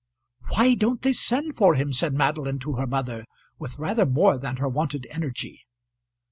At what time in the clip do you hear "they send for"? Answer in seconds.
1.03-1.75